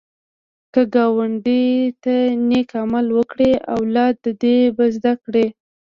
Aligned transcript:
که 0.73 0.81
ګاونډي 0.95 1.63
ته 2.03 2.15
نېک 2.49 2.69
عمل 2.81 3.07
وکړې، 3.17 3.51
اولاد 3.75 4.17
دې 4.43 4.57
به 4.75 4.85
زده 4.95 5.13
کړي 5.23 5.45